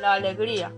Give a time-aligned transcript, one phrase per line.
[0.00, 0.72] La alegría.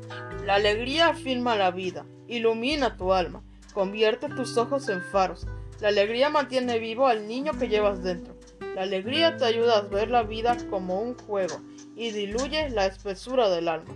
[0.45, 3.43] La alegría afirma la vida, ilumina tu alma,
[3.75, 5.47] convierte tus ojos en faros.
[5.81, 8.35] La alegría mantiene vivo al niño que llevas dentro.
[8.75, 11.57] La alegría te ayuda a ver la vida como un juego
[11.97, 13.95] y diluye la espesura del alma.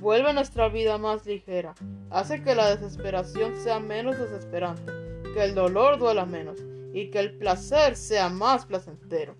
[0.00, 1.74] Vuelve nuestra vida más ligera,
[2.10, 4.90] hace que la desesperación sea menos desesperante,
[5.34, 6.58] que el dolor duela menos
[6.92, 9.36] y que el placer sea más placentero.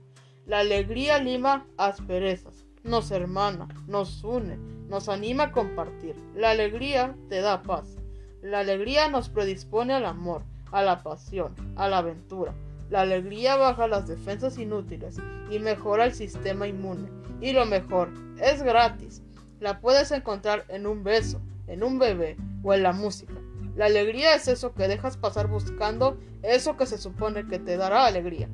[0.47, 6.17] La alegría lima asperezas, nos hermana, nos une, nos anima a compartir.
[6.35, 7.97] La alegría te da paz.
[8.43, 12.55] La alegría nos predispone al amor, a la pasión, a la aventura.
[12.91, 15.17] La alegría baja las defensas inútiles
[15.51, 17.09] y mejora el sistema inmune.
[17.41, 18.11] Y lo mejor,
[18.41, 19.23] es gratis.
[19.61, 23.35] La puedes encontrar en un beso, en un bebé o en la música.
[23.77, 28.05] La alegría es eso que dejas pasar buscando eso que se supone que te dará
[28.07, 28.49] alegría.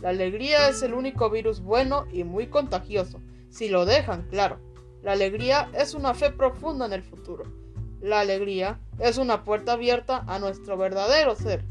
[0.00, 3.20] La alegría es el único virus bueno y muy contagioso,
[3.52, 4.58] si lo dejan claro.
[5.02, 7.44] La alegría es una fe profunda en el futuro.
[8.00, 11.64] La alegría es una puerta abierta a nuestro verdadero ser.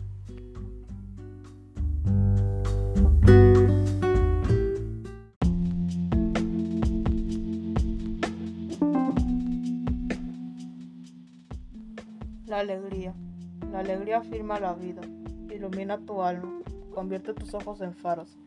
[12.45, 13.15] La alegría.
[13.71, 15.01] La alegría afirma la vida,
[15.49, 16.61] ilumina tu alma,
[16.93, 18.37] convierte tus ojos en faros.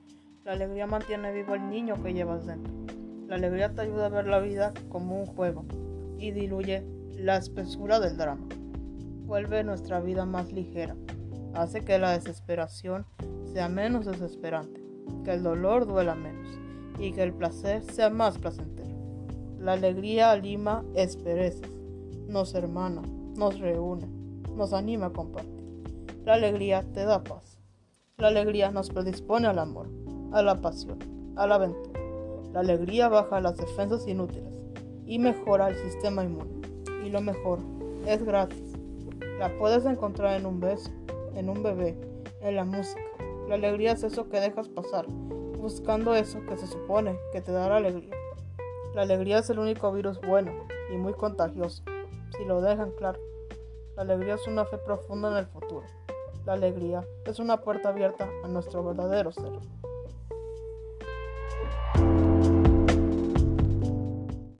[0.44, 3.03] La alegría mantiene vivo el niño que llevas dentro.
[3.28, 5.64] La alegría te ayuda a ver la vida como un juego
[6.18, 6.84] y diluye
[7.16, 8.46] la espesura del drama.
[9.24, 10.94] Vuelve nuestra vida más ligera,
[11.54, 13.06] hace que la desesperación
[13.52, 14.82] sea menos desesperante,
[15.24, 16.48] que el dolor duela menos
[16.98, 18.94] y que el placer sea más placentero.
[19.58, 21.70] La alegría lima esperezas,
[22.28, 23.02] nos hermana,
[23.36, 24.06] nos reúne,
[24.54, 25.64] nos anima a compartir.
[26.24, 27.58] La alegría te da paz.
[28.18, 29.90] La alegría nos predispone al amor,
[30.32, 30.98] a la pasión,
[31.36, 32.03] a la aventura.
[32.54, 34.54] La alegría baja las defensas inútiles
[35.06, 36.62] y mejora el sistema inmune.
[37.04, 37.58] Y lo mejor,
[38.06, 38.74] es gratis.
[39.40, 40.88] La puedes encontrar en un beso,
[41.34, 41.98] en un bebé,
[42.42, 43.02] en la música.
[43.48, 45.04] La alegría es eso que dejas pasar,
[45.58, 48.14] buscando eso que se supone que te dará alegría.
[48.94, 50.52] La alegría es el único virus bueno
[50.92, 51.82] y muy contagioso,
[52.36, 53.18] si lo dejan claro.
[53.96, 55.86] La alegría es una fe profunda en el futuro.
[56.46, 59.58] La alegría es una puerta abierta a nuestro verdadero ser.